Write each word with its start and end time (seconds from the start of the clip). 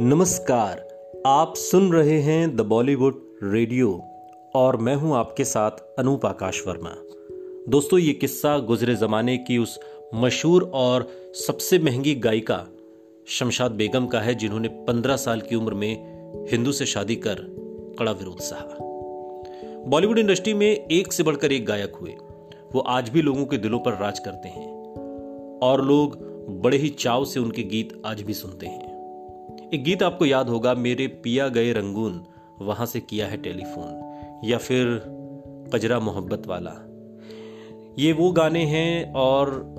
नमस्कार, 0.00 0.78
आप 1.26 1.54
सुन 1.56 1.92
रहे 1.92 2.18
हैं 2.18 2.56
द 2.56 2.60
बॉलीवुड 2.60 3.14
रेडियो 3.42 4.02
और 4.54 4.76
मैं 4.76 4.94
हूँ 4.94 5.14
आपके 5.16 5.44
साथ 5.44 5.70
अनूप 5.98 6.26
आकाश 6.26 6.62
वर्मा। 6.66 6.90
दोस्तों, 7.68 7.98
ये 7.98 8.12
किस्सा 8.12 8.58
गुजरे 8.58 8.94
जमाने 8.94 9.36
की 9.38 9.58
उस 9.58 9.80
मशहूर 10.14 10.70
और 10.74 11.08
सबसे 11.34 11.78
महँगी 11.78 12.14
गायिका 12.14 12.66
शमशाद 13.26 13.72
बेगम 13.72 14.06
का 14.06 14.20
है, 14.20 14.34
जिन्होंने 14.34 14.68
पंद्रह 14.68 15.16
साल 15.16 15.40
की 15.40 15.56
उम्र 15.56 15.74
में 15.74 16.46
हिंदू 16.50 16.72
से 16.72 16.86
शादी 16.86 17.16
कर 17.16 17.34
कड़ा 17.98 18.12
विरोध 18.12 18.38
सहा। 18.38 18.76
बॉलीवुड 19.88 20.18
इंडस्ट्री 20.18 20.54
में 20.54 20.86
एक 20.86 21.12
से 21.12 21.22
बढ़कर 21.22 21.52
एक 21.52 21.66
गायक 21.66 21.96
हुए। 22.00 22.16
वो 22.72 22.80
आज 22.80 23.08
भी 23.08 23.22
लोगों 23.22 23.46
के 23.46 23.58
दिलों 23.58 23.78
पर 23.78 23.92
राज 23.92 24.18
करते 24.18 24.48
हैं 24.48 24.70
और 25.62 25.84
लोग 25.84 26.16
बड़े 26.62 26.76
ही 26.76 26.88
चाव 26.88 27.24
से 27.24 27.40
उनके 27.40 27.62
गीत 27.62 28.02
आज 28.06 28.22
भी 28.22 28.34
सुनते 28.34 28.66
हैं। 28.66 28.91
एक 29.74 29.84
गीत 29.84 30.02
आपको 30.02 30.26
याद 30.26 30.48
होगा, 30.48 30.74
मेरे 30.74 31.06
पिया 31.06 31.48
गए 31.48 31.72
रंगून, 31.72 32.24
वहाँ 32.60 32.86
से 32.86 33.00
किया 33.00 33.26
है 33.26 33.36
टेलीफोन, 33.36 34.12
या 34.44 34.58
फिर 34.58 34.86
कजरा 35.74 36.00
मोहब्बत 36.00 36.46
वाला। 36.46 36.72
ये 37.98 38.12
वो 38.12 38.32
गाने 38.32 38.64
हैं, 38.64 39.12
और 39.12 39.74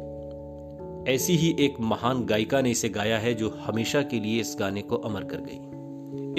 ऐसी 1.07 1.35
ही 1.35 1.55
एक 1.59 1.73
महान 1.79 2.25
गायिका 2.25 2.61
ने 2.61 2.71
इसे 2.71 2.89
गाया 2.89 3.17
है, 3.17 3.33
जो 3.33 3.49
हमेशा 3.49 4.01
के 4.01 4.19
लिए 4.19 4.41
इस 4.41 4.55
गाने 4.59 4.81
को 4.81 4.95
अमर 4.95 5.23
कर 5.23 5.37
गई। 5.37 5.55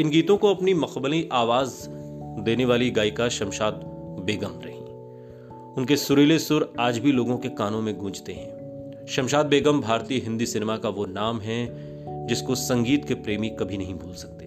इन 0.02 0.10
गीतों 0.10 0.36
को 0.36 0.54
अपनी 0.54 0.74
मखबली 0.74 1.28
आवाज़ 1.32 1.88
देने 2.42 2.64
वाली 2.64 2.90
गायिका 2.90 3.28
शमशाद 3.28 3.74
बेगम 4.24 4.60
रही। 4.64 4.78
उनके 5.74 5.96
सुरीले 5.96 6.38
सुर 6.38 6.72
आज 6.78 6.98
भी 6.98 7.12
लोगों 7.12 7.38
के 7.38 7.48
कानों 7.48 7.82
में 7.82 7.96
गूंजते 7.96 8.32
हैं। 8.32 8.54
शमशाद 9.06 9.46
बेगम 9.46 9.80
भारतीय 9.80 10.18
हिंदी 10.18 10.46
सिनेमा 10.46 10.76
का 10.76 10.88
वो 10.88 11.06
नाम 11.06 11.40
है 11.40 11.93
जिसको 12.26 12.54
संगीत 12.54 13.04
के 13.04 13.14
प्रेमी 13.14 13.48
कभी 13.48 13.76
नहीं 13.76 13.94
भूल 13.94 14.12
सकते। 14.12 14.44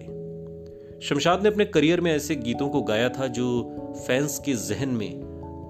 शमशाद 1.02 1.42
ने 1.42 1.48
अपने 1.48 1.64
करियर 1.64 2.00
में 2.00 2.12
ऐसे 2.12 2.36
गीतों 2.36 2.68
को 2.68 2.82
गाया 2.82 3.08
था 3.08 3.26
जो 3.26 3.74
फैंस 4.06 4.38
के 4.38 4.54
जहन 4.54 4.88
में 4.88 5.10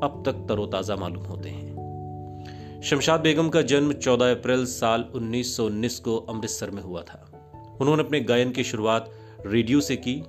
अब 0.03 0.23
तक 0.27 0.33
तरोताजा 0.33 0.97
मालूम 0.97 1.25
होते 1.25 1.49
हैं। 1.49 1.69
शमशाद 2.85 3.21
बेगम 3.21 3.49
का 3.49 3.63
जन्म 3.63 3.93
14 3.93 4.31
अप्रैल 4.31 4.67
साल 4.67 5.05
1919 5.15 5.99
को 5.99 6.17
अमृतसर 6.17 6.71
में 6.71 6.83
हुआ 6.83 7.03
था। 7.03 7.31
उन्होंने 7.81 8.03
अपने 8.03 8.21
गायन 8.21 8.51
की 8.51 8.65
शुरुआत 8.65 9.11
रेडियो 9.47 9.81
से 9.81 9.97
की। 9.97 10.25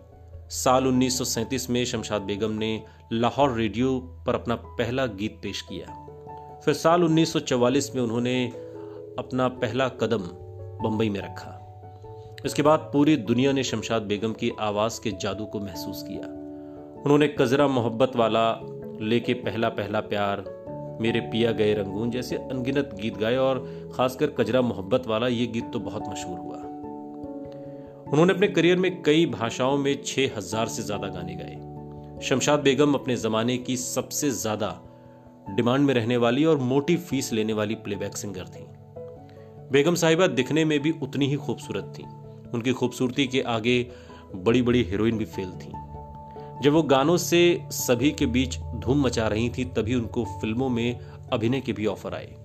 साल 0.49 0.87
1937 0.87 1.69
में 1.69 1.85
शमशाद 1.85 2.21
बेगम 2.21 2.51
ने 2.51 2.83
लाहौर 3.13 3.53
रेडियो 3.53 3.99
पर 4.27 4.35
अपना 4.35 4.55
पहला 4.55 5.05
गीत 5.05 5.39
पेश 5.43 5.61
किया। 5.61 6.05
फिर 6.65 6.73
साल 6.73 7.03
1944 7.03 7.95
में 7.95 8.01
उन्होंने 8.01 8.47
अपना 9.19 9.47
पहला 9.47 9.87
कदम 9.87 10.21
बंबई 10.83 11.09
में 11.09 11.19
रखा। 11.19 11.68
इसके 12.45 12.61
बाद 12.61 12.79
पूरी 12.93 13.15
दुनिया 13.17 13.51
ने 13.51 13.63
शमशाद 13.63 14.01
बेगम 14.01 14.33
की 14.33 14.51
आवाज़ 14.59 15.01
के 15.01 15.11
जादू 15.11 15.45
को 15.45 15.59
महसूस 15.59 16.03
किया। 16.07 16.27
उन्होंने 17.03 17.27
कजरा 17.27 17.67
मोहब्बत 17.67 18.15
वाला, 18.15 18.59
लेके 19.01 19.33
पहला 19.33 19.69
पहला 19.69 19.99
प्यार, 19.99 20.43
मेरे 21.01 21.19
पिया 21.21 21.51
गए 21.51 21.73
रंगून 21.73 22.11
जैसे 22.11 22.35
अनगिनत 22.35 22.89
गीत 23.01 23.17
गाए 23.17 23.35
और 23.35 23.59
खासकर 23.95 24.27
कजरा 24.27 24.61
मोहब्बत 24.61 25.07
वाला 25.07 25.27
ये 25.27 25.45
गीत 25.47 25.71
तो 25.73 25.79
बहुत 25.79 26.09
मशहूर 26.09 26.39
हुआ। 26.39 26.57
उन्होंने 28.11 28.33
अपने 28.33 28.47
करियर 28.47 28.77
में 28.77 29.01
कई 29.03 29.25
भाषाओं 29.25 29.77
में 29.77 29.95
छह 30.05 30.37
हज़ार 30.37 30.67
से 30.67 30.83
ज़्यादा 30.83 31.07
गाने 31.07 31.35
गाए। 31.35 32.21
शमशाद 32.23 32.59
बेगम 32.59 32.93
अपने 32.93 33.15
जमाने 33.15 33.57
की 33.57 33.77
सबसे 33.77 34.29
ज़्यादा 34.29 34.79
डिमांड 35.49 35.85
में 35.85 35.93
रहने 35.93 36.17
वाली 36.17 36.45
और 36.45 36.57
मोटी 36.57 36.97
फ़ीस 36.97 37.33
लेने 37.33 37.53
वाली 37.53 37.75
प्लेबैक 37.75 38.17
सिंगर 38.17 38.45
थी। 38.45 38.65
बेगम 39.71 39.95
साहिबा 39.95 40.27
दिखने 40.27 40.65
में 40.65 40.79
भी 40.79 40.93
उतनी 41.03 41.27
ही 41.27 41.35
खूबसूरत 41.35 41.93
थी। 41.97 42.03
उनकी 42.53 42.71
खूबसूरती 42.71 43.27
के 43.27 43.41
आगे 43.41 43.91
बड़ी 44.35 44.61
बड़ी 44.61 44.83
हीरोइन 44.83 45.17
भी 45.17 45.25
फेल 45.25 45.51
थी। 45.51 45.71
जब 46.63 46.71
वो 46.71 46.83
गानों 46.83 47.17
से 47.17 47.61
सभी 47.71 48.11
के 48.11 48.25
बीच 48.25 48.57
धूम 48.57 49.01
मचा 49.01 49.27
रही 49.27 49.49
थी, 49.49 49.65
तभी 49.65 49.95
उनको 49.95 50.25
फ़िल्मों 50.25 50.69
में 50.69 50.99
अभिनय 51.33 51.61
के 51.61 51.73
भी 51.73 51.85
ऑफ़र 51.85 52.13
आए 52.13 52.35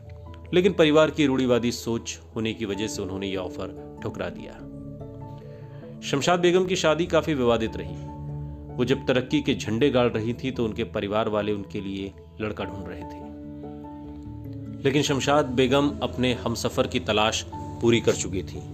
लेकिन 0.54 0.72
परिवार 0.72 1.10
की 1.10 1.26
रूढ़ीवादी 1.26 1.72
सोच 1.72 2.20
होने 2.36 2.54
की 2.54 2.64
वजह 2.64 2.86
से 2.86 3.02
उन्होंने 3.02 3.26
यह 3.26 3.38
ऑफ़र 3.38 3.98
ठुकरा 4.02 4.28
दिया। 4.28 4.52
शमशाद 6.00 6.40
बेगम 6.40 6.64
की 6.64 6.76
शादी 6.76 7.06
काफ़ी 7.06 7.34
विवादित 7.34 7.76
रही। 7.76 7.94
वो 8.76 8.84
जब 8.84 9.06
तरक्की 9.06 9.40
के 9.40 9.54
झंडे 9.54 9.90
गाड़ 9.90 10.08
रही 10.08 10.34
थी 10.34 10.50
तो 10.50 10.64
उनके 10.64 10.84
परिवार 10.84 11.28
वाले 11.28 11.52
उनके 11.52 11.80
लिए 11.80 12.12
लड़का 12.40 12.64
ढूंढ 12.64 12.88
रहे 12.88 13.02
थे। 13.02 13.24
लेकिन 14.82 15.02
शमशाद 15.02 15.46
बेगम 15.46 15.98
अपने 16.02 16.34
हमसफर 16.34 16.86
की 16.86 17.00
तलाश 17.00 17.44
पूरी 17.54 18.00
कर 18.00 18.12
चुकी 18.12 18.42
थी। 18.42 18.73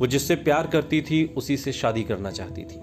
वो 0.00 0.06
जिससे 0.06 0.36
प्यार 0.36 0.66
करती 0.66 1.02
थी, 1.02 1.34
उसी 1.36 1.56
से 1.56 1.72
शादी 1.72 2.02
करना 2.02 2.30
चाहती 2.30 2.62
थी। 2.62 2.80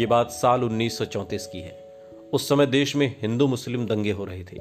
ये 0.00 0.06
बात 0.06 0.30
साल 0.30 0.64
1934 0.64 1.46
की 1.46 1.60
है। 1.60 1.84
उस 2.32 2.48
समय 2.48 2.66
देश 2.66 2.96
में 2.96 3.16
हिंदू 3.20 3.46
मुस्लिम 3.46 3.86
दंगे 3.86 4.10
हो 4.10 4.24
रहे 4.24 4.44
थे। 4.44 4.58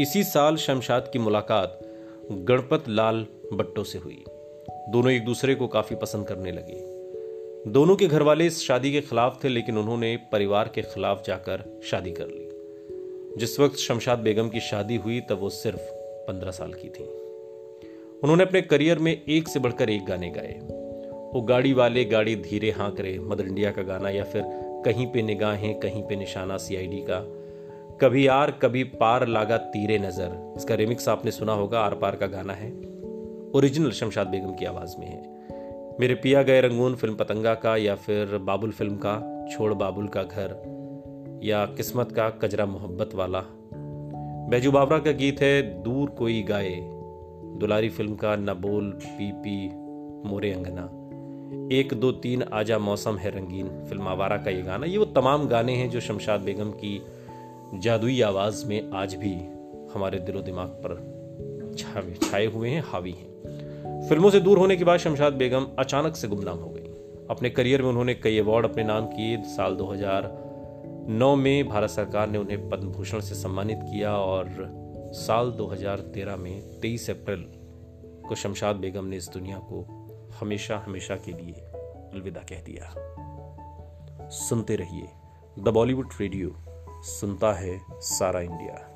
इसी 0.00 0.24
साल 0.24 0.56
शमशाद 0.56 1.10
की 1.12 1.18
मुलाकात 1.18 1.80
गणपत 2.30 2.84
लाल 2.88 3.26
बट्टो 3.52 3.84
से 3.84 3.98
हुई। 3.98 4.24
दोनों 4.70 5.10
एक 5.10 5.24
दूसरे 5.24 5.54
को 5.54 5.66
काफ़ी 5.66 5.96
पसंद 5.96 6.26
करने 6.26 6.52
लगे। 6.52 6.84
दोनों 7.70 7.96
के 7.96 8.06
घर 8.06 8.22
वाले 8.22 8.46
इस 8.46 8.66
शादी 8.66 8.92
के 8.92 9.00
खिलाफ 9.00 9.44
थे, 9.44 9.48
लेकिन 9.48 9.78
उन्होंने 9.78 10.18
परिवार 10.32 10.72
के 10.74 10.82
खिलाफ 10.82 11.26
जाकर 11.26 11.80
शादी 11.84 12.10
कर 12.10 12.26
ली। 12.26 12.48
जिस 13.40 13.60
वक्त 13.60 13.76
शमशाद 13.76 14.18
बेगम 14.18 14.48
की 14.48 14.60
शादी 14.60 14.96
हुई, 14.96 15.20
तब 15.20 15.38
वो 15.40 15.50
सिर्फ़ 15.50 15.82
पंद्रह 16.28 16.50
साल 16.50 16.72
की 16.72 16.88
थी। 16.88 17.04
उन्होंने 18.22 18.42
अपने 18.42 18.62
करियर 18.62 18.98
में 18.98 19.22
एक 19.28 19.48
से 19.48 19.58
बढ़कर 19.58 19.90
एक 19.90 20.06
गाने 20.06 20.30
गाए। 20.30 20.77
वो 21.34 21.40
गाड़ी 21.40 21.72
वाले 21.72 22.04
गाड़ी 22.04 22.36
धीरे 22.36 22.70
हाँक 22.70 23.00
रहे, 23.00 23.18
मदर 23.18 23.46
इंडिया 23.46 23.70
का 23.70 23.82
गाना 23.82 24.10
या 24.10 24.24
फिर 24.24 24.42
कहीं 24.84 25.06
पे 25.06 25.22
निगाहें, 25.22 25.80
कहीं 25.80 26.02
पे 26.02 26.16
निशाना 26.16 26.56
सीआईडी 26.56 27.04
का। 27.10 27.34
कभी 28.00 28.26
आर, 28.26 28.50
कभी 28.50 28.84
पार 28.84 29.26
लागा 29.26 29.56
तीरे 29.56 29.98
नज़र। 29.98 30.54
इसका 30.56 30.74
रिमिक्स 30.74 31.08
आपने 31.08 31.30
सुना 31.30 31.52
होगा, 31.52 31.80
आर 31.80 31.94
पार 31.94 32.16
का 32.16 32.26
गाना 32.26 32.52
है। 32.52 32.70
ओरिजिनल 33.54 33.90
शमशाद 33.90 34.26
बेगम 34.26 34.54
की 34.54 34.64
आवाज़ 34.64 34.96
में 34.98 35.06
है। 35.06 35.38
मेरे 36.00 36.14
पिया 36.14 36.42
गए 36.42 36.60
रंगून 36.60 36.94
फ़िल्म 36.94 37.14
पतंगा 37.14 37.54
का 37.54 37.76
या 37.76 37.94
फिर 37.94 38.38
बाबुल 38.38 38.70
फ़िल्म 38.70 38.96
का, 38.96 39.46
छोड़ 39.52 39.74
बाबुल 39.74 40.08
का 40.08 40.22
घर। 40.22 40.78
या 41.42 41.66
किस्मत 41.66 42.12
का 42.12 42.30
कजरा 42.30 42.66
मोहब्बत 42.66 43.14
वाला। 43.14 43.44
बैजू 44.50 44.72
बाबरा 44.72 44.98
का 44.98 45.10
गीत 45.10 45.40
है, 45.40 45.82
दूर 45.82 46.10
कोई 46.10 46.42
गाए। 46.42 46.80
दुलारी 47.58 47.88
फ़िल्म 47.88 48.14
का 48.14 48.36
न 48.36 48.54
बोल, 48.54 48.90
पी 48.90 49.32
पी, 49.32 49.68
मोरे 50.28 50.52
अंगना। 50.52 50.97
एक, 51.72 51.94
दो, 51.94 52.12
तीन 52.12 52.42
आजा 52.42 52.78
मौसम 52.78 53.16
है 53.16 53.30
रंगीन। 53.30 53.68
फ़िल्म 53.68 54.08
आवारा 54.08 54.36
का 54.36 54.50
ये 54.50 54.62
गाना, 54.62 54.86
ये 54.86 54.98
वो 54.98 55.04
तमाम 55.04 55.48
गाने 55.48 55.76
हैं 55.76 55.90
जो 55.90 56.00
शमशाद 56.00 56.40
बेगम 56.40 56.70
की 56.70 57.02
जादुई 57.74 58.20
आवाज़ 58.20 58.66
में 58.66 58.90
आज 58.90 59.14
भी 59.14 59.34
हमारे 59.94 60.18
दिलो 60.18 60.40
दिमाग 60.40 60.68
पर 60.68 61.18
छाए 62.22 62.46
हुए 62.46 62.70
हैं, 62.70 62.84
हावी 62.86 63.10
हैं। 63.10 63.28
फ़िल्मों 64.08 64.30
से 64.30 64.40
दूर 64.40 64.58
होने 64.58 64.76
के 64.76 64.84
बाद 64.84 64.98
शमशाद 64.98 65.32
बेगम 65.32 65.66
अचानक 65.78 66.16
से 66.16 66.28
गुमनाम 66.28 66.58
हो 66.58 66.70
गई। 66.70 66.90
अपने 67.30 67.50
करियर 67.50 67.82
में 67.82 67.88
उन्होंने 67.88 68.14
कई 68.14 68.38
अवार्ड 68.38 68.66
अपने 68.66 68.84
नाम 68.84 69.06
किए। 69.06 69.42
साल 69.42 69.74
2009 69.74 71.36
में 71.36 71.68
भारत 71.68 71.90
सरकार 71.90 72.28
ने 72.28 72.38
उन्हें 72.38 72.68
पद्म 72.68 72.88
भूषण 72.88 73.20
से 73.20 73.34
सम्मानित 73.34 73.78
किया 73.82 74.16
और 74.16 74.70
साल 75.12 75.50
2013 75.50 76.36
में 76.36 76.80
23 76.80 77.10
अप्रैल 77.10 77.44
को 78.28 78.34
शमशाद 78.34 78.76
बेगम 78.76 79.04
ने 79.04 79.16
इस 79.16 79.30
दुनिया 79.32 79.58
को 79.58 80.04
हमेशा 80.40 80.78
हमेशा 80.78 81.16
के 81.16 81.32
लिए 81.32 81.52
अलविदा 82.12 82.40
कह 82.40 82.60
दिया। 82.60 82.94
सुनते 84.28 84.76
रहिए 84.76 85.08
द 85.58 85.68
बॉलीवुड 85.68 86.08
रेडियो, 86.20 86.54
सुनता 87.02 87.52
है 87.52 87.80
सारा 87.90 88.40
इंडिया। 88.40 88.87